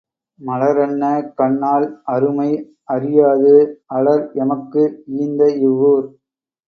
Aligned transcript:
மலரன்ன 0.39 1.03
கண்ணாள் 1.37 1.85
அருமை 2.13 2.49
அறியாது 2.89 3.53
அலர் 3.97 4.25
எமக்கு 4.41 4.83
ஈந்த 5.19 5.41
இவ்வூர். 5.61 6.05